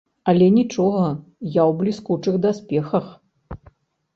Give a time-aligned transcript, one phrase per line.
[0.31, 1.03] Але нічога,
[1.57, 3.05] я ў бліскучых даспехах!